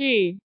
E 0.00 0.40